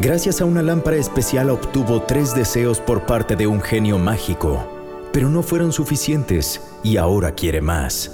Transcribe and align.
Gracias 0.00 0.40
a 0.40 0.44
una 0.44 0.62
lámpara 0.62 0.96
especial 0.96 1.50
obtuvo 1.50 2.02
tres 2.02 2.32
deseos 2.32 2.78
por 2.78 3.04
parte 3.04 3.34
de 3.34 3.48
un 3.48 3.60
genio 3.60 3.98
mágico, 3.98 4.64
pero 5.12 5.28
no 5.28 5.42
fueron 5.42 5.72
suficientes 5.72 6.60
y 6.84 6.98
ahora 6.98 7.32
quiere 7.32 7.60
más. 7.60 8.12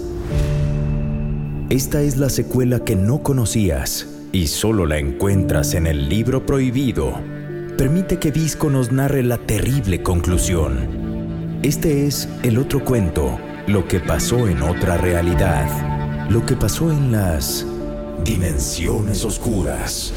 Esta 1.68 2.00
es 2.00 2.16
la 2.16 2.30
secuela 2.30 2.80
que 2.80 2.96
no 2.96 3.22
conocías 3.22 4.08
y 4.32 4.46
solo 4.46 4.86
la 4.86 4.96
encuentras 4.96 5.74
en 5.74 5.86
el 5.86 6.08
libro 6.08 6.46
prohibido. 6.46 7.20
Permite 7.76 8.18
que 8.18 8.30
Visco 8.30 8.70
nos 8.70 8.90
narre 8.90 9.22
la 9.22 9.36
terrible 9.36 10.02
conclusión. 10.02 11.58
Este 11.62 12.06
es 12.06 12.30
el 12.42 12.56
otro 12.56 12.82
cuento, 12.82 13.38
lo 13.66 13.86
que 13.86 14.00
pasó 14.00 14.48
en 14.48 14.62
otra 14.62 14.96
realidad, 14.96 16.30
lo 16.30 16.46
que 16.46 16.56
pasó 16.56 16.90
en 16.90 17.12
las 17.12 17.66
dimensiones 18.24 19.22
oscuras. 19.22 20.14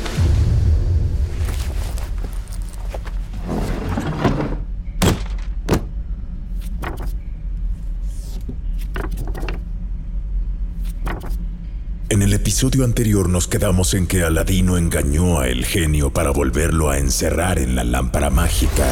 En 12.09 12.21
el 12.21 12.33
episodio 12.57 12.85
anterior 12.85 13.29
nos 13.29 13.47
quedamos 13.47 13.93
en 13.93 14.07
que 14.07 14.23
Aladino 14.23 14.77
engañó 14.77 15.39
a 15.39 15.47
el 15.47 15.63
genio 15.63 16.11
para 16.11 16.31
volverlo 16.31 16.89
a 16.89 16.97
encerrar 16.97 17.59
en 17.59 17.75
la 17.75 17.83
lámpara 17.83 18.31
mágica. 18.31 18.83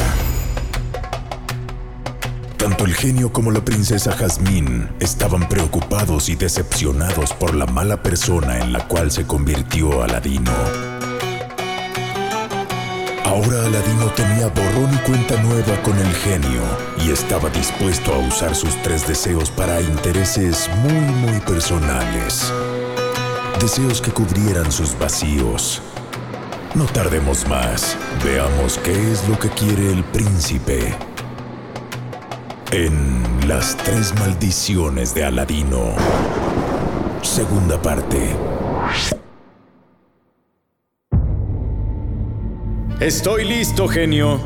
Tanto 2.56 2.84
el 2.84 2.94
genio 2.94 3.32
como 3.32 3.50
la 3.50 3.64
princesa 3.64 4.12
Jazmín 4.12 4.88
estaban 5.00 5.48
preocupados 5.48 6.28
y 6.28 6.36
decepcionados 6.36 7.32
por 7.32 7.56
la 7.56 7.66
mala 7.66 8.04
persona 8.04 8.60
en 8.60 8.72
la 8.72 8.86
cual 8.86 9.10
se 9.10 9.26
convirtió 9.26 10.00
Aladino. 10.04 10.52
Ahora 13.24 13.66
Aladino 13.66 14.06
tenía 14.14 14.46
borrón 14.46 14.94
y 14.94 14.98
cuenta 14.98 15.42
nueva 15.42 15.82
con 15.82 15.98
el 15.98 16.14
genio 16.14 16.62
y 17.04 17.10
estaba 17.10 17.50
dispuesto 17.50 18.14
a 18.14 18.18
usar 18.18 18.54
sus 18.54 18.80
tres 18.84 19.08
deseos 19.08 19.50
para 19.50 19.80
intereses 19.80 20.70
muy 20.84 20.92
muy 20.92 21.40
personales 21.40 22.52
deseos 23.58 24.00
que 24.00 24.10
cubrieran 24.10 24.70
sus 24.70 24.98
vacíos. 24.98 25.82
No 26.74 26.84
tardemos 26.84 27.46
más, 27.48 27.96
veamos 28.24 28.78
qué 28.78 28.92
es 29.12 29.26
lo 29.28 29.38
que 29.38 29.48
quiere 29.50 29.92
el 29.92 30.04
príncipe. 30.04 30.94
En 32.72 33.24
Las 33.48 33.76
tres 33.76 34.12
maldiciones 34.18 35.14
de 35.14 35.24
Aladino. 35.24 35.94
Segunda 37.22 37.80
parte. 37.80 38.34
Estoy 42.98 43.44
listo, 43.44 43.86
genio. 43.86 44.40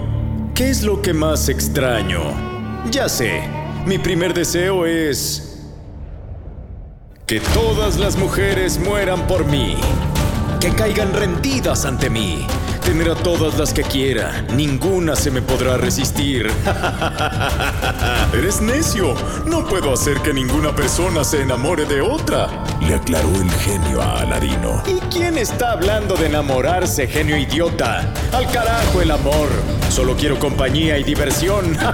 ¿Qué 0.55 0.69
es 0.69 0.83
lo 0.83 1.01
que 1.01 1.15
más 1.15 1.49
extraño? 1.49 2.21
Ya 2.91 3.09
sé, 3.09 3.43
mi 3.87 3.99
primer 3.99 4.35
deseo 4.35 4.85
es 4.85 5.50
que 7.31 7.39
todas 7.39 7.97
las 7.97 8.17
mujeres 8.17 8.81
mueran 8.81 9.25
por 9.29 9.45
mí. 9.45 9.77
Que 10.59 10.73
caigan 10.73 11.15
rendidas 11.15 11.85
ante 11.85 12.11
mí. 12.11 12.45
Tener 12.85 13.09
a 13.09 13.15
todas 13.15 13.57
las 13.57 13.73
que 13.73 13.85
quiera. 13.85 14.45
Ninguna 14.57 15.15
se 15.15 15.31
me 15.31 15.41
podrá 15.41 15.77
resistir. 15.77 16.51
Eres 18.35 18.61
necio. 18.61 19.15
No 19.47 19.65
puedo 19.65 19.93
hacer 19.93 20.19
que 20.23 20.35
ninguna 20.35 20.75
persona 20.75 21.23
se 21.23 21.43
enamore 21.43 21.85
de 21.85 22.01
otra. 22.01 22.49
Le 22.81 22.97
aclaró 22.97 23.33
el 23.41 23.51
genio 23.61 24.03
a 24.03 24.23
Aladino. 24.23 24.83
¿Y 24.89 24.99
quién 25.15 25.39
está 25.39 25.71
hablando 25.71 26.17
de 26.17 26.27
enamorarse, 26.27 27.07
genio 27.07 27.37
idiota? 27.37 28.13
Al 28.33 28.51
carajo 28.51 29.03
el 29.03 29.13
amor. 29.13 29.49
Solo 29.89 30.17
quiero 30.17 30.37
compañía 30.41 30.99
y 30.99 31.05
diversión. 31.05 31.79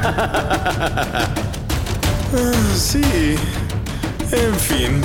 Ah, 2.35 2.75
sí. 2.75 3.37
En 4.33 4.55
fin. 4.57 5.01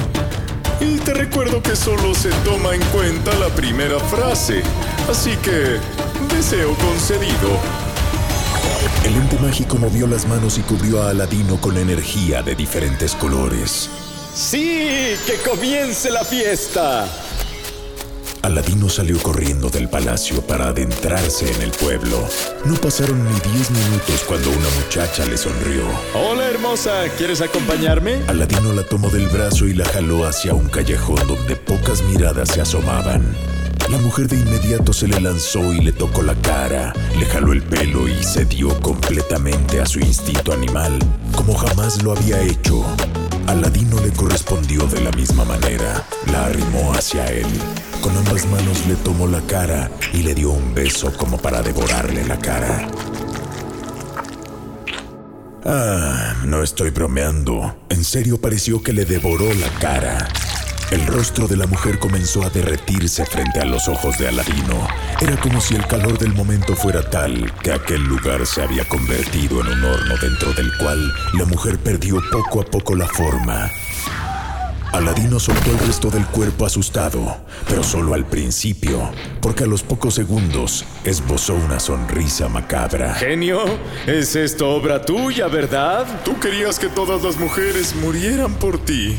Y 0.79 0.97
te 0.99 1.13
recuerdo 1.13 1.61
que 1.61 1.75
solo 1.75 2.15
se 2.15 2.29
toma 2.43 2.73
en 2.73 2.81
cuenta 2.85 3.33
la 3.35 3.49
primera 3.49 3.99
frase. 3.99 4.63
Así 5.09 5.35
que, 5.37 5.77
deseo 6.35 6.75
concedido. 6.75 7.59
El 9.05 9.15
ente 9.15 9.37
mágico 9.39 9.77
movió 9.77 10.07
las 10.07 10.27
manos 10.27 10.57
y 10.57 10.61
cubrió 10.61 11.03
a 11.03 11.11
Aladino 11.11 11.59
con 11.61 11.77
energía 11.77 12.41
de 12.41 12.55
diferentes 12.55 13.13
colores. 13.13 13.89
¡Sí! 14.33 15.15
¡Que 15.25 15.35
comience 15.47 16.09
la 16.09 16.23
fiesta! 16.23 17.07
Aladino 18.41 18.90
salió 18.90 19.22
corriendo 19.22 19.69
del 19.69 19.88
palacio 19.88 20.41
para 20.41 20.69
adentrarse 20.69 21.52
en 21.52 21.62
el 21.62 21.72
pueblo. 21.72 22.28
No 22.66 22.74
pasaron 22.75 23.24
ni 23.24 23.40
diez 23.52 23.69
minutos 23.69 24.24
cuando 24.28 24.50
una 24.50 24.69
muchacha 24.84 25.25
le 25.25 25.38
sonrió. 25.38 25.84
Hola 26.16 26.50
hermosa, 26.50 27.03
¿quieres 27.18 27.41
acompañarme? 27.41 28.16
Aladino 28.28 28.74
la 28.74 28.84
tomó 28.84 29.09
del 29.09 29.28
brazo 29.28 29.68
y 29.68 29.74
la 29.74 29.85
jaló 29.85 30.25
hacia 30.25 30.56
un 30.56 30.69
callejón 30.69 31.28
donde 31.28 31.56
pocas 31.56 32.01
miradas 32.03 32.50
se 32.50 32.62
asomaban. 32.62 33.24
La 33.91 33.97
mujer 33.97 34.28
de 34.28 34.38
inmediato 34.38 34.91
se 34.91 35.07
le 35.07 35.22
lanzó 35.22 35.74
y 35.74 35.81
le 35.81 35.91
tocó 35.91 36.24
la 36.24 36.35
cara, 36.35 36.94
le 37.19 37.25
jaló 37.25 37.53
el 37.53 37.62
pelo 37.62 38.07
y 38.07 38.24
se 38.24 38.46
dio 38.46 38.80
completamente 38.80 39.81
a 39.81 39.85
su 39.85 40.00
instinto 40.00 40.51
animal, 40.51 40.97
como 41.35 41.53
jamás 41.53 42.01
lo 42.01 42.13
había 42.13 42.41
hecho. 42.41 42.84
Aladino 43.47 44.00
le 44.00 44.12
correspondió 44.13 44.88
de 44.88 45.01
la 45.01 45.12
misma 45.12 45.44
manera. 45.46 46.06
La 46.31 46.46
arrimó 46.46 46.94
hacia 46.94 47.25
él. 47.28 47.47
Con 48.01 48.17
ambas 48.17 48.45
manos 48.47 48.85
le 48.88 48.95
tomó 48.95 49.28
la 49.28 49.41
cara 49.41 49.91
y 50.12 50.23
le 50.23 50.34
dio 50.34 50.50
un 50.51 50.73
beso 50.73 51.13
como 51.17 51.38
para 51.38 51.62
devorarle 51.62 52.25
la 52.25 52.38
cara. 52.39 52.88
Ah, 55.63 56.34
no 56.45 56.63
estoy 56.63 56.89
bromeando. 56.89 57.78
En 57.89 58.03
serio 58.03 58.41
pareció 58.41 58.81
que 58.81 58.94
le 58.94 59.06
devoró 59.06 59.53
la 59.53 59.69
cara. 59.80 60.27
El 60.89 61.06
rostro 61.06 61.48
de 61.48 61.56
la 61.56 61.68
mujer 61.68 62.00
comenzó 62.00 62.44
a 62.44 62.50
derretirse 62.50 63.25
frente 63.25 63.59
a 63.59 63.65
los 63.65 63.88
ojos 63.88 64.18
de 64.18 64.27
Aladino. 64.27 64.88
Era 65.21 65.39
como 65.39 65.62
si 65.62 65.75
el 65.75 65.86
calor 65.86 66.18
del 66.18 66.33
momento 66.33 66.75
fuera 66.75 67.07
tal 67.07 67.53
que 67.63 67.71
aquel 67.71 68.03
lugar 68.03 68.45
se 68.45 68.63
había 68.63 68.83
convertido 68.89 69.62
en 69.62 69.68
un 69.68 69.83
horno 69.86 70.15
dentro 70.19 70.51
del 70.53 70.75
cual 70.77 71.13
la 71.33 71.45
mujer 71.45 71.77
perdió 71.77 72.19
poco 72.31 72.62
a 72.62 72.65
poco 72.65 72.95
la 72.95 73.07
forma. 73.07 73.71
Aladino 74.91 75.39
soltó 75.39 75.71
el 75.71 75.79
resto 75.79 76.09
del 76.09 76.25
cuerpo 76.25 76.65
asustado, 76.65 77.45
pero 77.67 77.81
solo 77.81 78.13
al 78.13 78.25
principio, 78.25 79.09
porque 79.41 79.63
a 79.63 79.67
los 79.67 79.83
pocos 79.83 80.15
segundos 80.15 80.85
esbozó 81.05 81.55
una 81.55 81.79
sonrisa 81.79 82.49
macabra. 82.49 83.15
Genio, 83.15 83.61
¿es 84.05 84.35
esto 84.35 84.69
obra 84.69 85.01
tuya, 85.01 85.47
verdad? 85.47 86.05
Tú 86.25 86.38
querías 86.39 86.77
que 86.77 86.88
todas 86.88 87.23
las 87.23 87.38
mujeres 87.38 87.95
murieran 87.95 88.55
por 88.55 88.83
ti. 88.83 89.15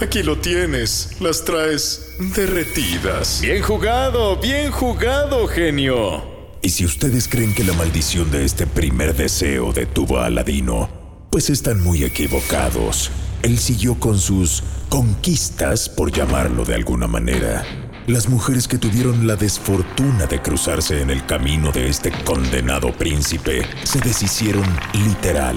Aquí 0.00 0.22
lo 0.22 0.38
tienes, 0.38 1.10
las 1.20 1.44
traes 1.44 2.14
derretidas. 2.34 3.40
Bien 3.42 3.62
jugado, 3.62 4.36
bien 4.36 4.70
jugado, 4.70 5.46
genio. 5.46 6.24
Y 6.62 6.70
si 6.70 6.86
ustedes 6.86 7.28
creen 7.28 7.54
que 7.54 7.64
la 7.64 7.74
maldición 7.74 8.30
de 8.30 8.46
este 8.46 8.66
primer 8.66 9.14
deseo 9.14 9.74
detuvo 9.74 10.18
a 10.18 10.26
Aladino, 10.26 10.88
pues 11.30 11.50
están 11.50 11.82
muy 11.82 12.04
equivocados. 12.04 13.10
Él 13.42 13.58
siguió 13.58 13.98
con 13.98 14.18
sus 14.18 14.62
conquistas, 14.88 15.88
por 15.88 16.12
llamarlo 16.12 16.64
de 16.64 16.74
alguna 16.74 17.06
manera. 17.06 17.64
Las 18.06 18.28
mujeres 18.28 18.66
que 18.66 18.78
tuvieron 18.78 19.26
la 19.26 19.36
desfortuna 19.36 20.26
de 20.26 20.40
cruzarse 20.42 21.00
en 21.00 21.10
el 21.10 21.24
camino 21.26 21.70
de 21.70 21.88
este 21.88 22.10
condenado 22.24 22.92
príncipe 22.92 23.62
se 23.84 24.00
deshicieron 24.00 24.64
literal, 24.92 25.56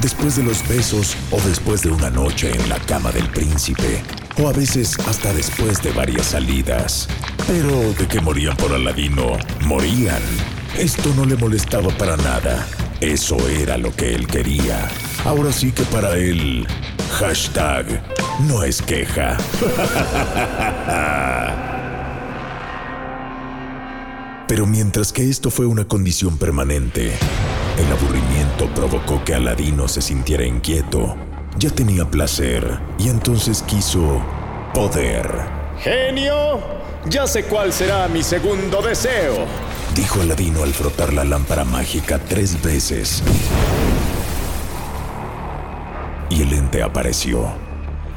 después 0.00 0.36
de 0.36 0.42
los 0.42 0.66
besos 0.68 1.16
o 1.30 1.40
después 1.40 1.82
de 1.82 1.90
una 1.90 2.10
noche 2.10 2.52
en 2.54 2.68
la 2.68 2.78
cama 2.80 3.12
del 3.12 3.28
príncipe, 3.30 4.02
o 4.42 4.48
a 4.48 4.52
veces 4.52 4.98
hasta 5.08 5.32
después 5.32 5.82
de 5.82 5.90
varias 5.92 6.26
salidas. 6.26 7.08
Pero 7.46 7.92
de 7.94 8.06
que 8.06 8.20
morían 8.20 8.56
por 8.56 8.72
Aladino, 8.72 9.38
morían. 9.64 10.22
Esto 10.76 11.14
no 11.16 11.24
le 11.24 11.36
molestaba 11.36 11.88
para 11.96 12.16
nada. 12.18 12.66
Eso 13.00 13.36
era 13.48 13.78
lo 13.78 13.94
que 13.94 14.14
él 14.14 14.26
quería. 14.26 14.88
Ahora 15.24 15.52
sí 15.52 15.72
que 15.72 15.82
para 15.84 16.16
él, 16.16 16.66
hashtag, 17.16 17.86
no 18.46 18.62
es 18.62 18.82
queja. 18.82 19.38
Pero 24.46 24.66
mientras 24.66 25.14
que 25.14 25.28
esto 25.28 25.50
fue 25.50 25.64
una 25.64 25.88
condición 25.88 26.36
permanente, 26.36 27.12
el 27.78 27.92
aburrimiento 27.92 28.68
provocó 28.74 29.24
que 29.24 29.34
Aladino 29.34 29.88
se 29.88 30.02
sintiera 30.02 30.44
inquieto. 30.44 31.16
Ya 31.58 31.70
tenía 31.70 32.04
placer 32.04 32.78
y 32.98 33.08
entonces 33.08 33.62
quiso 33.62 34.20
poder. 34.74 35.26
Genio, 35.78 36.60
ya 37.08 37.26
sé 37.26 37.44
cuál 37.44 37.72
será 37.72 38.08
mi 38.08 38.22
segundo 38.22 38.82
deseo. 38.82 39.46
Dijo 39.94 40.20
Aladino 40.20 40.62
al 40.62 40.74
frotar 40.74 41.14
la 41.14 41.24
lámpara 41.24 41.64
mágica 41.64 42.18
tres 42.18 42.62
veces. 42.62 43.22
Apareció. 46.82 47.66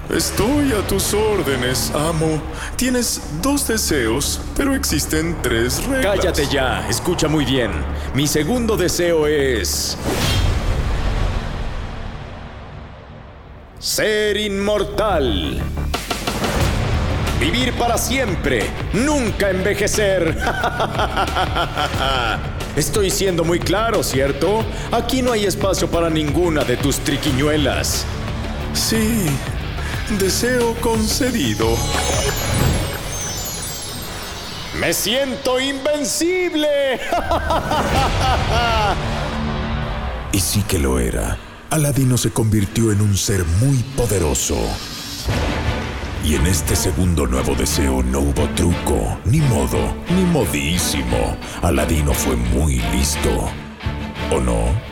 Estoy 0.09 0.71
a 0.71 0.81
tus 0.87 1.13
órdenes, 1.13 1.91
amo. 1.93 2.41
Tienes 2.75 3.21
dos 3.43 3.67
deseos, 3.67 4.41
pero 4.57 4.73
existen 4.73 5.37
tres 5.43 5.85
reglas. 5.85 6.17
Cállate 6.17 6.47
ya, 6.47 6.87
escucha 6.89 7.27
muy 7.27 7.45
bien. 7.45 7.69
Mi 8.15 8.25
segundo 8.25 8.75
deseo 8.75 9.27
es... 9.27 9.95
Ser 13.77 14.37
inmortal. 14.37 15.61
Vivir 17.39 17.73
para 17.73 17.97
siempre. 17.97 18.65
Nunca 18.93 19.51
envejecer. 19.51 20.35
Estoy 22.75 23.11
siendo 23.11 23.43
muy 23.43 23.59
claro, 23.59 24.03
¿cierto? 24.03 24.65
Aquí 24.91 25.21
no 25.21 25.33
hay 25.33 25.45
espacio 25.45 25.87
para 25.87 26.09
ninguna 26.09 26.63
de 26.63 26.77
tus 26.77 26.97
triquiñuelas. 26.97 28.05
Sí, 28.73 29.25
Deseo 30.17 30.73
concedido. 30.81 31.67
¡Me 34.79 34.91
siento 34.91 35.59
invencible! 35.59 36.99
y 40.31 40.39
sí 40.39 40.63
que 40.63 40.79
lo 40.79 40.99
era. 40.99 41.37
Aladino 41.69 42.17
se 42.17 42.31
convirtió 42.31 42.91
en 42.91 43.01
un 43.01 43.15
ser 43.15 43.45
muy 43.61 43.77
poderoso. 43.95 44.57
Y 46.25 46.33
en 46.33 46.47
este 46.47 46.75
segundo 46.75 47.27
nuevo 47.27 47.53
deseo 47.53 48.01
no 48.01 48.21
hubo 48.21 48.49
truco, 48.55 49.19
ni 49.25 49.41
modo, 49.41 49.95
ni 50.09 50.23
modísimo. 50.23 51.37
Aladino 51.61 52.15
fue 52.15 52.35
muy 52.35 52.81
listo. 52.91 53.29
¿O 54.31 54.39
no? 54.39 54.89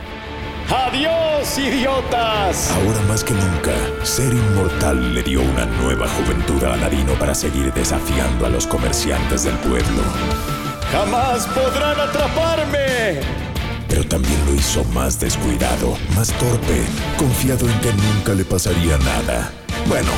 ¡Adiós, 0.70 1.27
idiotas! 1.56 2.70
Ahora 2.72 3.00
más 3.06 3.22
que 3.22 3.32
nunca, 3.32 3.72
ser 4.02 4.34
inmortal 4.34 5.14
le 5.14 5.22
dio 5.22 5.40
una 5.40 5.66
nueva 5.66 6.08
juventud 6.08 6.60
a 6.64 6.74
Aladino 6.74 7.12
para 7.14 7.32
seguir 7.32 7.72
desafiando 7.72 8.46
a 8.46 8.48
los 8.48 8.66
comerciantes 8.66 9.44
del 9.44 9.54
pueblo. 9.58 10.02
¡Jamás 10.90 11.46
podrán 11.46 12.00
atraparme! 12.00 13.20
Pero 13.88 14.04
también 14.04 14.44
lo 14.46 14.54
hizo 14.54 14.82
más 14.86 15.20
descuidado, 15.20 15.96
más 16.16 16.32
torpe, 16.32 16.82
confiado 17.16 17.68
en 17.68 17.80
que 17.80 17.92
nunca 17.92 18.34
le 18.34 18.44
pasaría 18.44 18.98
nada. 18.98 19.52
Bueno, 19.86 20.10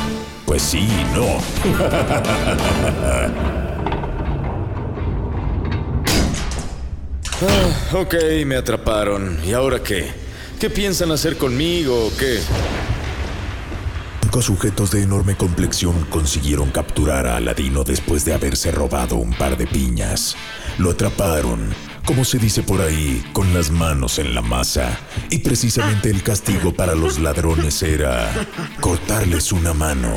pues 0.47 0.63
sí 0.63 0.79
y 0.79 1.03
no. 1.15 1.27
ah, 7.43 7.95
ok, 7.95 8.15
me 8.45 8.55
atraparon. 8.55 9.39
¿Y 9.45 9.53
ahora 9.53 9.83
qué? 9.83 10.20
¿Qué 10.61 10.69
piensan 10.69 11.09
hacer 11.09 11.37
conmigo 11.37 12.05
o 12.05 12.15
qué? 12.19 12.39
Cinco 14.21 14.43
sujetos 14.43 14.91
de 14.91 15.01
enorme 15.01 15.35
complexión 15.35 16.05
consiguieron 16.11 16.69
capturar 16.69 17.25
a 17.25 17.37
Aladino 17.37 17.83
después 17.83 18.25
de 18.25 18.35
haberse 18.35 18.71
robado 18.71 19.15
un 19.15 19.33
par 19.33 19.57
de 19.57 19.65
piñas. 19.65 20.35
Lo 20.77 20.91
atraparon, 20.91 21.73
como 22.05 22.23
se 22.23 22.37
dice 22.37 22.61
por 22.61 22.79
ahí, 22.79 23.25
con 23.33 23.51
las 23.55 23.71
manos 23.71 24.19
en 24.19 24.35
la 24.35 24.43
masa. 24.43 24.99
Y 25.31 25.39
precisamente 25.39 26.11
el 26.11 26.21
castigo 26.21 26.71
para 26.71 26.93
los 26.93 27.17
ladrones 27.17 27.81
era 27.81 28.31
cortarles 28.79 29.51
una 29.51 29.73
mano. 29.73 30.13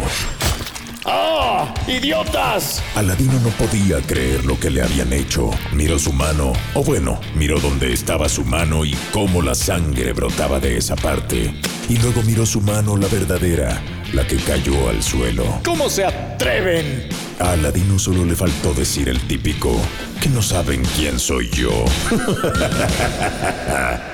¡Idiotas! 1.87 2.83
Aladino 2.95 3.39
no 3.41 3.51
podía 3.51 4.01
creer 4.01 4.45
lo 4.45 4.59
que 4.59 4.71
le 4.71 4.83
habían 4.83 5.13
hecho. 5.13 5.51
Miró 5.73 5.99
su 5.99 6.13
mano, 6.13 6.53
o 6.75 6.83
bueno, 6.83 7.21
miró 7.35 7.61
dónde 7.61 7.93
estaba 7.93 8.29
su 8.29 8.45
mano 8.45 8.85
y 8.85 8.97
cómo 9.13 9.43
la 9.43 9.55
sangre 9.55 10.13
brotaba 10.13 10.61
de 10.61 10.77
esa 10.77 10.97
parte. 10.97 11.55
Y 11.89 11.99
luego 11.99 12.23
miró 12.23 12.47
su 12.47 12.61
mano, 12.61 12.97
la 12.97 13.09
verdadera, 13.09 13.81
la 14.13 14.27
que 14.27 14.37
cayó 14.37 14.89
al 14.89 15.03
suelo. 15.03 15.61
¿Cómo 15.65 15.91
se 15.91 16.05
atreven? 16.05 17.09
A 17.39 17.53
Aladino 17.53 17.99
solo 17.99 18.25
le 18.25 18.37
faltó 18.37 18.73
decir 18.73 19.09
el 19.09 19.21
típico, 19.27 19.77
que 20.21 20.29
no 20.29 20.41
saben 20.41 20.83
quién 20.97 21.19
soy 21.19 21.51
yo. 21.51 21.85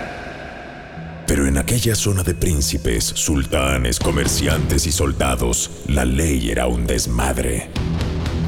Pero 1.31 1.47
en 1.47 1.59
aquella 1.59 1.95
zona 1.95 2.25
de 2.25 2.35
príncipes, 2.35 3.05
sultanes, 3.05 4.01
comerciantes 4.01 4.89
y 4.89 4.91
soldados, 4.91 5.71
la 5.87 6.05
ley 6.05 6.51
era 6.51 6.67
un 6.67 6.89
desmadre. 6.89 7.71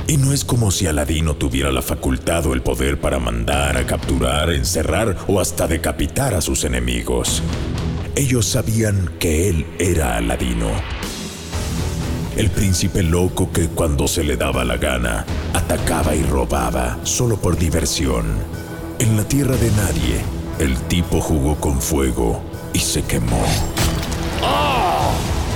Y 0.08 0.17
no 0.17 0.32
es 0.32 0.44
como 0.44 0.73
si 0.73 0.88
Aladino 0.88 1.37
tuviera 1.37 1.70
la 1.70 1.81
facultad 1.81 2.44
o 2.46 2.55
el 2.55 2.62
poder 2.62 3.00
para 3.00 3.20
mandar 3.20 3.76
a 3.76 3.87
capturar, 3.87 4.50
encerrar 4.50 5.17
o 5.29 5.38
hasta 5.38 5.69
decapitar 5.69 6.34
a 6.34 6.40
sus 6.40 6.64
enemigos. 6.64 7.40
Ellos 8.17 8.46
sabían 8.46 9.12
que 9.20 9.49
él 9.49 9.64
era 9.78 10.17
Aladino. 10.17 10.73
El 12.37 12.50
príncipe 12.50 13.05
loco 13.05 13.52
que 13.52 13.68
cuando 13.68 14.09
se 14.09 14.25
le 14.25 14.37
daba 14.37 14.64
la 14.64 14.76
gana, 14.76 15.25
atacaba 15.54 16.16
y 16.16 16.25
robaba 16.25 16.99
solo 17.04 17.37
por 17.37 17.57
diversión. 17.57 18.25
En 18.99 19.16
la 19.16 19.23
tierra 19.23 19.57
de 19.57 19.71
nadie, 19.71 20.21
el 20.59 20.76
tipo 20.88 21.21
jugó 21.21 21.54
con 21.61 21.80
fuego 21.80 22.50
y 22.73 22.79
se 22.79 23.02
quemó. 23.02 23.43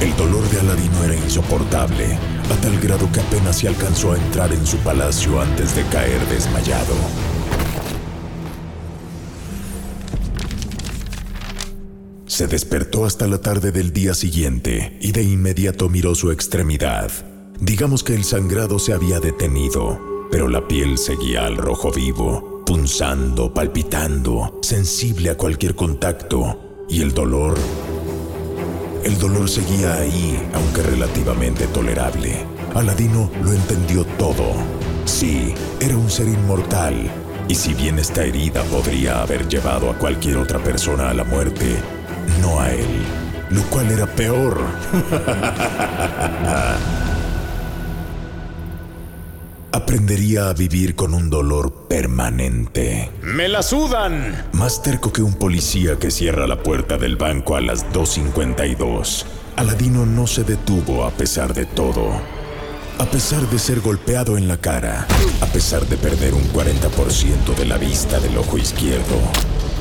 El 0.01 0.15
dolor 0.17 0.47
de 0.51 0.61
Aladino 0.61 1.05
era 1.05 1.17
insoportable, 1.17 2.19
a 2.51 2.61
tal 2.61 2.79
grado 2.81 3.11
que 3.11 3.21
apenas 3.21 3.57
se 3.57 3.69
alcanzó 3.69 4.13
a 4.13 4.19
entrar 4.19 4.53
en 4.53 4.67
su 4.67 4.77
palacio 4.79 5.41
antes 5.41 5.75
de 5.75 5.83
caer 5.85 6.21
desmayado. 6.29 6.95
Se 12.27 12.47
despertó 12.47 13.07
hasta 13.07 13.27
la 13.27 13.39
tarde 13.39 13.73
del 13.73 13.95
día 13.95 14.13
siguiente 14.13 14.99
y 15.01 15.13
de 15.13 15.23
inmediato 15.23 15.89
miró 15.89 16.15
su 16.15 16.31
extremidad. 16.31 17.11
Digamos 17.59 18.05
que 18.05 18.15
el 18.15 18.25
sangrado 18.25 18.79
se 18.79 18.93
había 18.93 19.19
detenido, 19.19 20.29
pero 20.31 20.47
la 20.49 20.69
piel 20.69 20.99
seguía 20.99 21.47
al 21.47 21.57
rojo 21.57 21.91
vivo, 21.91 22.63
punzando, 22.67 23.55
palpitando, 23.55 24.59
sensible 24.61 25.31
a 25.31 25.39
cualquier 25.39 25.75
contacto 25.75 26.66
y 26.89 27.03
el 27.03 27.13
dolor. 27.13 27.59
El 29.05 29.19
dolor 29.19 29.49
seguía 29.49 29.95
ahí, 29.95 30.41
aunque 30.55 30.83
relativamente 30.83 31.67
tolerable. 31.69 32.45
Aladino 32.75 33.31
lo 33.43 33.53
entendió 33.53 34.05
todo. 34.19 34.53
Sí, 35.05 35.55
era 35.81 35.97
un 35.97 36.11
ser 36.11 36.29
inmortal, 36.29 37.11
y 37.49 37.55
si 37.55 37.75
bien 37.75 37.99
esta 37.99 38.25
herida 38.25 38.63
podría 38.65 39.23
haber 39.23 39.49
llevado 39.49 39.91
a 39.91 39.99
cualquier 39.99 40.39
otra 40.39 40.59
persona 40.59 41.11
a 41.11 41.15
la 41.15 41.25
muerte, 41.25 41.77
no 42.41 42.61
a 42.61 42.73
él, 42.73 43.05
lo 43.51 43.63
cual 43.63 43.91
era 43.91 44.07
peor. 44.07 44.61
aprendería 49.77 50.49
a 50.49 50.55
vivir 50.55 50.95
con 50.97 51.15
un 51.15 51.31
dolor 51.31 51.87
permanente. 51.89 53.11
¡Me 53.23 53.49
la 53.49 53.63
sudan! 53.63 54.49
Más 54.53 54.83
terco 54.83 55.13
que 55.13 55.23
un 55.23 55.35
policía 55.35 55.99
que 55.99 56.11
cierra 56.11 56.47
la 56.47 56.63
puerta 56.63 56.97
del 56.97 57.17
banco 57.17 57.57
a 57.57 57.61
las 57.61 57.87
2.52. 57.93 59.25
Aladino 59.57 60.07
no 60.07 60.27
se 60.27 60.45
detuvo 60.45 61.05
a 61.05 61.11
pesar 61.11 61.55
de 61.55 61.67
todo. 61.67 62.11
A 62.99 63.05
pesar 63.05 63.43
de 63.51 63.59
ser 63.59 63.81
golpeado 63.81 64.39
en 64.39 64.49
la 64.49 64.57
cara, 64.57 65.07
a 65.43 65.47
pesar 65.47 65.87
de 65.87 65.99
perder 65.99 66.33
un 66.33 66.45
40% 66.53 67.55
de 67.57 67.67
la 67.67 67.77
vista 67.77 68.19
del 68.19 68.39
ojo 68.39 68.57
izquierdo. 68.57 69.21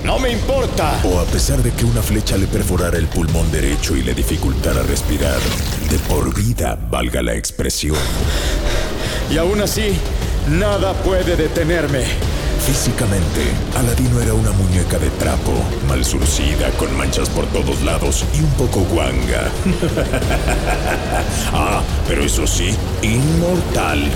¡No 0.03 0.19
me 0.19 0.29
importa! 0.29 0.99
O 1.05 1.19
a 1.19 1.25
pesar 1.25 1.63
de 1.63 1.71
que 1.71 1.85
una 1.85 2.01
flecha 2.01 2.37
le 2.37 2.47
perforara 2.47 2.97
el 2.97 3.07
pulmón 3.07 3.49
derecho 3.51 3.95
y 3.95 4.03
le 4.03 4.13
dificultara 4.13 4.83
respirar, 4.83 5.39
De 5.89 5.97
por 6.09 6.35
vida, 6.35 6.77
valga 6.91 7.23
la 7.23 7.33
expresión. 7.33 7.97
Y 9.31 9.37
aún 9.37 9.61
así, 9.61 9.97
nada 10.47 10.93
puede 10.93 11.35
detenerme. 11.35 12.05
Físicamente, 12.65 13.41
Aladino 13.75 14.21
era 14.21 14.33
una 14.33 14.51
muñeca 14.51 14.97
de 14.97 15.09
trapo, 15.11 15.53
mal 15.87 16.03
surcida, 16.03 16.71
con 16.79 16.97
manchas 16.97 17.29
por 17.29 17.45
todos 17.47 17.83
lados 17.83 18.25
y 18.33 18.39
un 18.39 18.49
poco 18.53 18.79
guanga. 18.91 19.51
ah, 21.53 21.83
pero 22.07 22.23
eso 22.23 22.47
sí, 22.47 22.75
inmortal. 23.03 23.99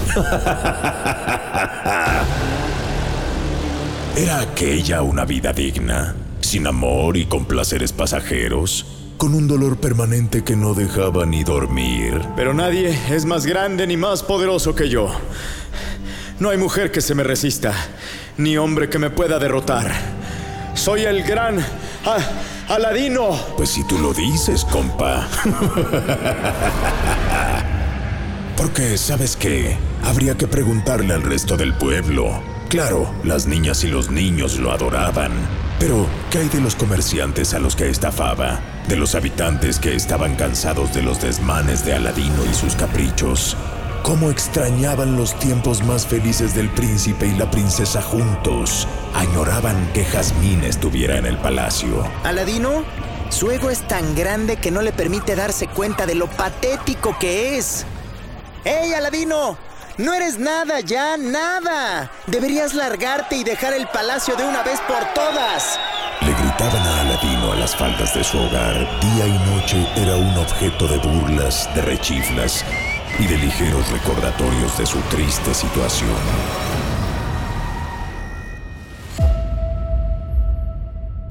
¿Era 4.17 4.39
aquella 4.41 5.03
una 5.03 5.25
vida 5.25 5.53
digna? 5.53 6.15
Sin 6.41 6.65
amor 6.65 7.17
y 7.17 7.25
con 7.25 7.45
placeres 7.45 7.93
pasajeros, 7.93 8.83
con 9.19 9.35
un 9.35 9.49
dolor 9.49 9.77
permanente 9.77 10.45
que 10.45 10.55
no 10.55 10.73
dejaba 10.73 11.25
ni 11.25 11.43
dormir. 11.43 12.21
Pero 12.37 12.53
nadie 12.53 12.97
es 13.13 13.25
más 13.25 13.45
grande 13.45 13.85
ni 13.85 13.97
más 13.97 14.23
poderoso 14.23 14.73
que 14.73 14.87
yo. 14.87 15.11
No 16.39 16.49
hay 16.49 16.57
mujer 16.57 16.89
que 16.89 17.01
se 17.01 17.13
me 17.13 17.23
resista, 17.23 17.73
ni 18.37 18.57
hombre 18.57 18.89
que 18.89 18.97
me 18.97 19.09
pueda 19.09 19.37
derrotar. 19.37 19.91
Soy 20.73 21.01
el 21.01 21.23
gran 21.23 21.57
Aladino. 22.69 23.37
Pues 23.57 23.71
si 23.71 23.83
tú 23.83 23.99
lo 23.99 24.13
dices, 24.13 24.63
compa. 24.63 25.27
Porque, 28.55 28.97
¿sabes 28.97 29.35
qué? 29.35 29.77
Habría 30.01 30.37
que 30.37 30.47
preguntarle 30.47 31.13
al 31.13 31.23
resto 31.23 31.57
del 31.57 31.73
pueblo. 31.73 32.41
Claro, 32.69 33.13
las 33.25 33.47
niñas 33.47 33.83
y 33.83 33.87
los 33.87 34.09
niños 34.09 34.59
lo 34.59 34.71
adoraban. 34.71 35.33
Pero, 35.77 36.07
¿qué 36.31 36.37
hay 36.37 36.47
de 36.47 36.61
los 36.61 36.75
comerciantes 36.75 37.53
a 37.53 37.59
los 37.59 37.75
que 37.75 37.89
estafaba? 37.89 38.61
De 38.87 38.95
los 38.95 39.15
habitantes 39.15 39.79
que 39.79 39.95
estaban 39.95 40.35
cansados 40.35 40.93
de 40.93 41.03
los 41.03 41.21
desmanes 41.21 41.85
de 41.85 41.93
Aladino 41.93 42.43
y 42.49 42.53
sus 42.53 42.75
caprichos. 42.75 43.55
¿Cómo 44.03 44.31
extrañaban 44.31 45.15
los 45.15 45.37
tiempos 45.37 45.83
más 45.83 46.07
felices 46.07 46.55
del 46.55 46.69
príncipe 46.69 47.27
y 47.27 47.35
la 47.35 47.51
princesa 47.51 48.01
juntos? 48.01 48.87
Añoraban 49.13 49.91
que 49.93 50.05
Jazmín 50.05 50.63
estuviera 50.63 51.17
en 51.17 51.25
el 51.25 51.37
palacio. 51.37 52.07
¿Aladino? 52.23 52.83
Su 53.29 53.51
ego 53.51 53.69
es 53.69 53.87
tan 53.87 54.15
grande 54.15 54.57
que 54.57 54.71
no 54.71 54.81
le 54.81 54.91
permite 54.91 55.35
darse 55.35 55.67
cuenta 55.67 56.05
de 56.05 56.15
lo 56.15 56.27
patético 56.27 57.17
que 57.19 57.57
es. 57.57 57.85
¡Ey, 58.63 58.93
Aladino! 58.93 59.57
No 59.99 60.13
eres 60.13 60.39
nada 60.39 60.79
ya, 60.79 61.17
nada. 61.17 62.09
Deberías 62.25 62.73
largarte 62.73 63.35
y 63.35 63.43
dejar 63.43 63.73
el 63.73 63.85
palacio 63.87 64.35
de 64.37 64.45
una 64.45 64.63
vez 64.63 64.79
por 64.87 65.03
todas. 65.13 65.77
Le 66.21 66.31
gritaban 66.31 66.87
a 66.87 66.98
las 67.59 67.75
faldas 67.75 68.15
de 68.15 68.23
su 68.23 68.37
hogar. 68.37 68.87
Día 69.01 69.27
y 69.27 69.51
noche 69.51 69.85
era 69.97 70.15
un 70.15 70.37
objeto 70.37 70.87
de 70.87 70.97
burlas, 70.97 71.69
de 71.75 71.81
rechiflas 71.81 72.63
y 73.19 73.27
de 73.27 73.37
ligeros 73.37 73.91
recordatorios 73.91 74.77
de 74.77 74.85
su 74.85 74.97
triste 75.11 75.53
situación. 75.53 76.09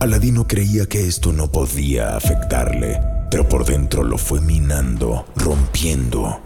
Aladino 0.01 0.47
creía 0.47 0.85
que 0.85 1.07
esto 1.09 1.33
no 1.33 1.51
podía 1.51 2.15
afectarle, 2.15 3.01
pero 3.31 3.49
por 3.49 3.65
dentro 3.65 4.05
lo 4.05 4.19
fue 4.19 4.43
minando, 4.43 5.27
rompiendo, 5.35 6.41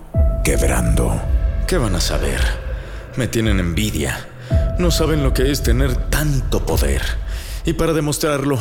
quebrando. 0.45 1.21
¿Qué 1.67 1.77
van 1.77 1.97
a 1.97 2.01
saber? 2.01 2.41
Me 3.17 3.27
tienen 3.27 3.59
envidia. 3.59 4.29
No 4.79 4.93
saben 4.93 5.25
lo 5.25 5.35
que 5.35 5.51
es 5.51 5.63
tener 5.63 5.97
tanto 6.09 6.65
poder. 6.65 7.03
Y 7.65 7.75
para 7.75 7.93
demostrarlo, 7.93 8.59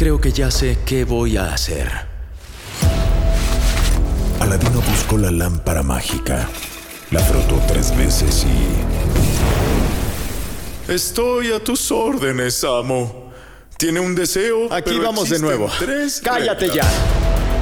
creo 0.00 0.18
que 0.18 0.32
ya 0.32 0.50
sé 0.50 0.78
qué 0.86 1.04
voy 1.04 1.36
a 1.36 1.52
hacer. 1.52 1.86
Aladino 4.40 4.80
buscó 4.80 5.18
la 5.18 5.30
lámpara 5.30 5.82
mágica. 5.82 6.48
La 7.10 7.20
frotó 7.20 7.60
tres 7.68 7.94
veces 7.94 8.46
y... 8.46 8.50
Estoy 10.90 11.52
a 11.52 11.62
tus 11.62 11.92
órdenes, 11.92 12.64
amo. 12.64 13.30
Tiene 13.76 14.00
un 14.00 14.14
deseo. 14.14 14.72
Aquí 14.72 14.98
vamos 14.98 15.28
de 15.28 15.38
nuevo. 15.38 15.68
Cállate 16.24 16.70
ya. 16.70 16.90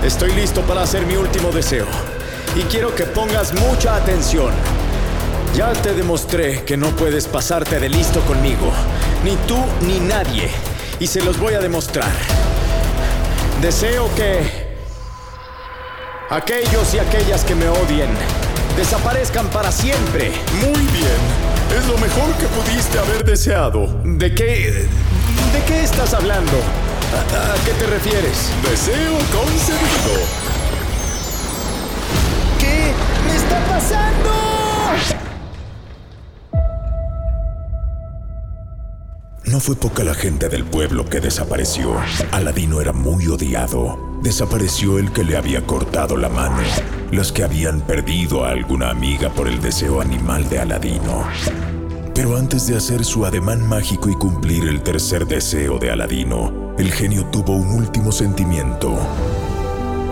Estoy 0.05 0.33
listo 0.35 0.61
para 0.61 0.83
hacer 0.83 1.07
mi 1.07 1.17
último 1.17 1.51
deseo 1.51 1.87
y 2.55 2.61
quiero 2.71 2.95
que 2.95 3.03
pongas 3.03 3.53
mucha 3.53 3.97
atención. 3.97 4.53
Ya 5.57 5.73
te 5.73 5.93
demostré 5.93 6.63
que 6.65 6.77
no 6.77 6.95
puedes 6.95 7.27
pasarte 7.27 7.81
de 7.81 7.89
listo 7.89 8.21
conmigo, 8.21 8.71
ni 9.25 9.35
tú 9.49 9.57
ni 9.81 9.99
nadie, 9.99 10.53
y 11.01 11.07
se 11.07 11.23
los 11.23 11.39
voy 11.39 11.55
a 11.55 11.61
demostrar. 11.61 12.11
Deseo 13.61 14.09
que 14.15 14.69
aquellos 16.31 16.95
y 16.95 16.99
aquellas 16.99 17.45
que 17.45 17.55
me 17.55 17.69
odien 17.69 18.11
desaparezcan 18.77 19.49
para 19.49 19.73
siempre. 19.73 20.33
Muy 20.61 20.87
bien, 20.93 21.19
es 21.79 21.87
lo 21.87 21.99
mejor 21.99 22.33
que 22.35 22.47
pudiste 22.47 22.99
haber 22.99 23.25
deseado. 23.25 23.87
¿De 24.05 24.35
qué... 24.35 24.89
¿De 25.53 25.63
qué 25.67 25.83
estás 25.83 26.15
hablando? 26.15 26.53
¿A, 26.53 27.53
a 27.53 27.65
qué 27.65 27.73
te 27.73 27.87
refieres? 27.87 28.51
Deseo 28.63 29.15
concedido. 29.33 30.49
está 33.35 33.59
pasando? 33.67 35.28
No 39.51 39.61
fue 39.61 39.77
poca 39.77 40.05
la 40.05 40.15
gente 40.15 40.51
del 40.51 40.65
pueblo 40.65 41.07
que 41.07 41.21
desapareció. 41.21 41.97
Aladino 42.33 42.83
era 42.83 42.93
muy 42.93 43.29
odiado. 43.29 43.99
Desapareció 44.21 44.99
el 44.99 45.11
que 45.11 45.25
le 45.25 45.39
había 45.39 45.65
cortado 45.65 46.19
la 46.19 46.29
mano, 46.29 46.59
los 47.13 47.33
que 47.33 47.45
habían 47.45 47.81
perdido 47.81 48.45
a 48.45 48.51
alguna 48.51 48.91
amiga 48.91 49.31
por 49.31 49.49
el 49.49 49.59
deseo 49.63 50.03
animal 50.03 50.47
de 50.51 50.59
Aladino. 50.59 51.25
Pero 52.15 52.37
antes 52.37 52.67
de 52.67 52.77
hacer 52.77 53.07
su 53.07 53.25
ademán 53.25 53.67
mágico 53.67 54.11
y 54.11 54.15
cumplir 54.15 54.69
el 54.69 54.83
tercer 54.83 55.27
deseo 55.27 55.79
de 55.79 55.93
Aladino, 55.93 56.75
el 56.77 56.93
genio 56.93 57.25
tuvo 57.27 57.55
un 57.55 57.69
último 57.69 58.13
sentimiento. 58.13 58.99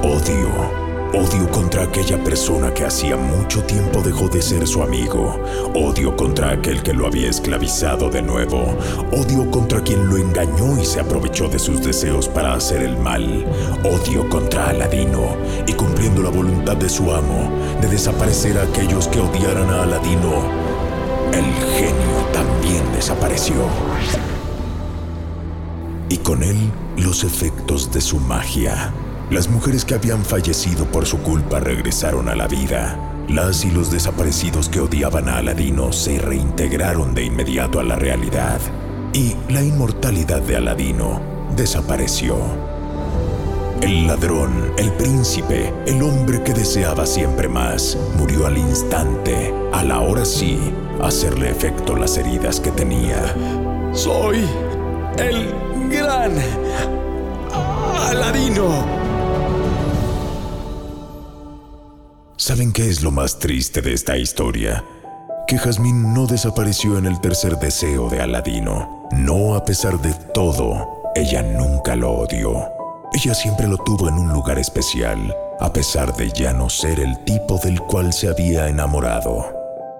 Odio. 0.02 0.85
Odio 1.14 1.48
contra 1.50 1.84
aquella 1.84 2.22
persona 2.22 2.74
que 2.74 2.84
hacía 2.84 3.16
mucho 3.16 3.62
tiempo 3.62 4.02
dejó 4.02 4.28
de 4.28 4.42
ser 4.42 4.66
su 4.66 4.82
amigo. 4.82 5.40
Odio 5.74 6.16
contra 6.16 6.50
aquel 6.50 6.82
que 6.82 6.92
lo 6.92 7.06
había 7.06 7.30
esclavizado 7.30 8.10
de 8.10 8.22
nuevo. 8.22 8.76
Odio 9.12 9.50
contra 9.50 9.80
quien 9.82 10.08
lo 10.08 10.16
engañó 10.16 10.78
y 10.80 10.84
se 10.84 11.00
aprovechó 11.00 11.48
de 11.48 11.58
sus 11.58 11.80
deseos 11.82 12.28
para 12.28 12.54
hacer 12.54 12.82
el 12.82 12.98
mal. 12.98 13.46
Odio 13.84 14.28
contra 14.28 14.68
Aladino 14.68 15.36
y 15.66 15.72
cumpliendo 15.74 16.22
la 16.22 16.30
voluntad 16.30 16.76
de 16.76 16.88
su 16.88 17.10
amo 17.12 17.50
de 17.80 17.88
desaparecer 17.88 18.58
a 18.58 18.62
aquellos 18.62 19.08
que 19.08 19.20
odiaran 19.20 19.70
a 19.70 19.84
Aladino. 19.84 20.42
El 21.32 21.44
genio 21.78 22.26
también 22.32 22.82
desapareció. 22.92 23.54
Y 26.08 26.18
con 26.18 26.42
él 26.42 26.56
los 26.96 27.24
efectos 27.24 27.92
de 27.92 28.00
su 28.00 28.18
magia. 28.18 28.92
Las 29.30 29.48
mujeres 29.48 29.84
que 29.84 29.94
habían 29.94 30.24
fallecido 30.24 30.84
por 30.84 31.04
su 31.04 31.18
culpa 31.18 31.58
regresaron 31.58 32.28
a 32.28 32.36
la 32.36 32.46
vida. 32.46 32.96
Las 33.28 33.64
y 33.64 33.72
los 33.72 33.90
desaparecidos 33.90 34.68
que 34.68 34.78
odiaban 34.78 35.28
a 35.28 35.38
Aladino 35.38 35.92
se 35.92 36.20
reintegraron 36.20 37.12
de 37.12 37.24
inmediato 37.24 37.80
a 37.80 37.82
la 37.82 37.96
realidad. 37.96 38.60
Y 39.12 39.34
la 39.48 39.64
inmortalidad 39.64 40.42
de 40.42 40.56
Aladino 40.56 41.20
desapareció. 41.56 42.36
El 43.80 44.06
ladrón, 44.06 44.72
el 44.78 44.92
príncipe, 44.92 45.74
el 45.86 46.02
hombre 46.04 46.44
que 46.44 46.54
deseaba 46.54 47.04
siempre 47.04 47.48
más, 47.48 47.98
murió 48.16 48.46
al 48.46 48.56
instante, 48.56 49.52
a 49.72 49.82
la 49.82 50.00
hora 50.00 50.24
sí, 50.24 50.56
hacerle 51.02 51.50
efecto 51.50 51.96
las 51.96 52.16
heridas 52.16 52.60
que 52.60 52.70
tenía. 52.70 53.34
Soy 53.92 54.46
el 55.18 55.52
gran 55.90 56.32
Aladino. 58.08 59.05
¿Saben 62.46 62.72
qué 62.72 62.88
es 62.88 63.02
lo 63.02 63.10
más 63.10 63.40
triste 63.40 63.82
de 63.82 63.92
esta 63.92 64.16
historia? 64.16 64.84
Que 65.48 65.58
Jazmín 65.58 66.14
no 66.14 66.28
desapareció 66.28 66.96
en 66.96 67.06
el 67.06 67.20
tercer 67.20 67.58
deseo 67.58 68.08
de 68.08 68.20
Aladino. 68.20 69.08
No 69.10 69.56
a 69.56 69.64
pesar 69.64 70.00
de 70.00 70.14
todo, 70.32 71.02
ella 71.16 71.42
nunca 71.42 71.96
lo 71.96 72.12
odió. 72.12 72.68
Ella 73.12 73.34
siempre 73.34 73.66
lo 73.66 73.78
tuvo 73.78 74.08
en 74.08 74.14
un 74.14 74.32
lugar 74.32 74.60
especial, 74.60 75.34
a 75.58 75.72
pesar 75.72 76.14
de 76.14 76.30
ya 76.30 76.52
no 76.52 76.70
ser 76.70 77.00
el 77.00 77.18
tipo 77.24 77.58
del 77.58 77.80
cual 77.80 78.12
se 78.12 78.28
había 78.28 78.68
enamorado. 78.68 79.44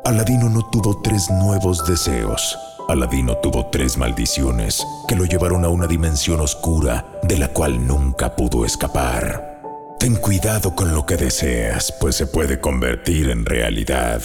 Aladino 0.05 0.49
no 0.49 0.65
tuvo 0.71 1.03
tres 1.03 1.29
nuevos 1.29 1.85
deseos. 1.85 2.57
Aladino 2.89 3.37
tuvo 3.39 3.67
tres 3.73 3.99
maldiciones 3.99 4.87
que 5.09 5.17
lo 5.17 5.25
llevaron 5.25 5.65
a 5.65 5.69
una 5.69 5.89
dimensión 5.89 6.39
oscura 6.39 7.07
de 7.25 7.39
la 7.39 7.49
cual 7.49 7.85
nunca 7.85 8.37
pudo 8.37 8.65
escapar. 8.65 9.56
Ten 9.99 10.15
cuidado 10.17 10.77
con 10.77 10.95
lo 10.95 11.07
que 11.07 11.17
deseas, 11.17 11.93
pues 12.01 12.17
se 12.17 12.27
puede 12.27 12.61
convertir 12.61 13.31
en 13.31 13.47
realidad. 13.47 14.21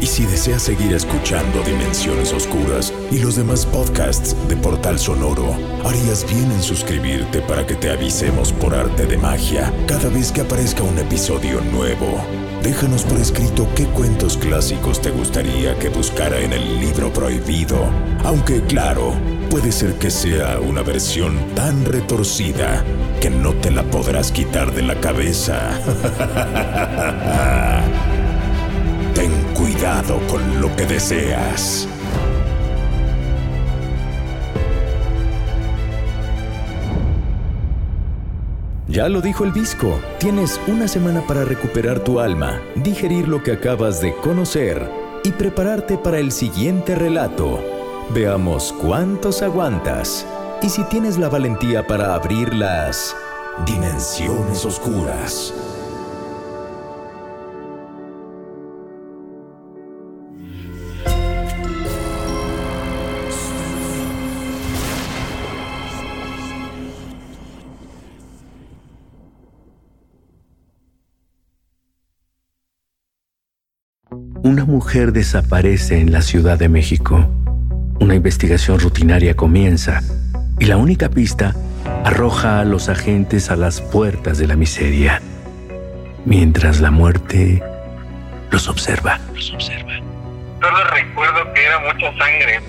Y 0.00 0.06
si 0.06 0.26
deseas 0.26 0.62
seguir 0.62 0.92
escuchando 0.92 1.62
Dimensiones 1.62 2.34
Oscuras 2.34 2.92
y 3.10 3.20
los 3.20 3.36
demás 3.36 3.64
podcasts 3.64 4.36
de 4.48 4.56
Portal 4.56 4.98
Sonoro, 4.98 5.56
harías 5.82 6.30
bien 6.30 6.52
en 6.52 6.62
suscribirte 6.62 7.40
para 7.40 7.66
que 7.66 7.74
te 7.74 7.88
avisemos 7.88 8.52
por 8.52 8.74
arte 8.74 9.06
de 9.06 9.16
magia 9.16 9.72
cada 9.86 10.10
vez 10.10 10.30
que 10.30 10.42
aparezca 10.42 10.82
un 10.82 10.98
episodio 10.98 11.62
nuevo. 11.72 12.22
Déjanos 12.62 13.04
por 13.04 13.18
escrito 13.18 13.66
qué 13.74 13.86
cuentos 13.86 14.36
clásicos 14.36 15.00
te 15.00 15.10
gustaría 15.10 15.78
que 15.78 15.88
buscara 15.88 16.38
en 16.38 16.52
el 16.52 16.80
libro 16.80 17.10
prohibido. 17.10 17.78
Aunque 18.24 18.60
claro, 18.60 19.14
puede 19.54 19.70
ser 19.70 19.94
que 20.00 20.10
sea 20.10 20.58
una 20.58 20.82
versión 20.82 21.38
tan 21.54 21.84
retorcida 21.84 22.84
que 23.20 23.30
no 23.30 23.52
te 23.52 23.70
la 23.70 23.84
podrás 23.84 24.32
quitar 24.32 24.74
de 24.74 24.82
la 24.82 24.96
cabeza. 24.96 25.80
Ten 29.14 29.30
cuidado 29.54 30.18
con 30.26 30.60
lo 30.60 30.74
que 30.74 30.86
deseas. 30.86 31.86
Ya 38.88 39.08
lo 39.08 39.20
dijo 39.20 39.44
el 39.44 39.52
Visco, 39.52 40.00
tienes 40.18 40.60
una 40.66 40.88
semana 40.88 41.24
para 41.28 41.44
recuperar 41.44 42.00
tu 42.00 42.18
alma, 42.18 42.60
digerir 42.74 43.28
lo 43.28 43.44
que 43.44 43.52
acabas 43.52 44.00
de 44.00 44.16
conocer 44.16 44.90
y 45.22 45.30
prepararte 45.30 45.96
para 45.96 46.18
el 46.18 46.32
siguiente 46.32 46.96
relato. 46.96 47.73
Veamos 48.12 48.72
cuántos 48.80 49.42
aguantas 49.42 50.26
y 50.62 50.68
si 50.68 50.84
tienes 50.84 51.18
la 51.18 51.28
valentía 51.28 51.86
para 51.86 52.14
abrir 52.14 52.54
las 52.54 53.16
dimensiones 53.66 54.64
oscuras. 54.64 55.52
Una 74.42 74.66
mujer 74.66 75.12
desaparece 75.12 75.98
en 75.98 76.12
la 76.12 76.20
Ciudad 76.20 76.58
de 76.58 76.68
México. 76.68 77.26
Una 78.04 78.16
investigación 78.16 78.80
rutinaria 78.80 79.34
comienza 79.34 80.02
y 80.60 80.66
la 80.66 80.76
única 80.76 81.08
pista 81.08 81.54
arroja 82.04 82.60
a 82.60 82.64
los 82.66 82.90
agentes 82.90 83.50
a 83.50 83.56
las 83.56 83.80
puertas 83.80 84.36
de 84.36 84.46
la 84.46 84.56
miseria, 84.56 85.22
mientras 86.26 86.82
la 86.82 86.90
muerte 86.90 87.62
los 88.50 88.68
observa. 88.68 89.18
Los 89.34 89.50
observa. 89.54 89.94
Solo 90.60 90.84
recuerdo 90.92 91.54
que 91.54 91.64
era 91.64 91.78
mucha 91.78 92.18
sangre. 92.18 92.60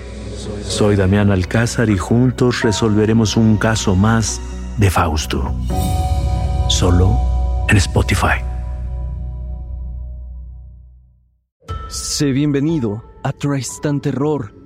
Soy 0.62 0.96
Damián 0.96 1.30
Alcázar 1.30 1.90
y 1.90 1.98
juntos 1.98 2.62
resolveremos 2.62 3.36
un 3.36 3.58
caso 3.58 3.94
más 3.94 4.40
de 4.78 4.90
Fausto. 4.90 5.54
Solo 6.70 7.14
en 7.68 7.76
Spotify. 7.76 8.40
Sé 11.88 12.32
bienvenido 12.32 13.04
a 13.22 13.32
Tristan 13.32 14.00
Terror, 14.00 14.65